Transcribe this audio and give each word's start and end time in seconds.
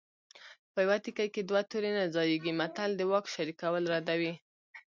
په 0.73 0.79
یوه 0.85 0.97
تیکي 1.03 1.27
کې 1.33 1.41
دوه 1.49 1.61
تورې 1.69 1.91
نه 1.97 2.05
ځاییږي 2.15 2.53
متل 2.59 2.91
د 2.95 3.01
واک 3.11 3.25
شریکول 3.33 3.83
ردوي 3.93 4.33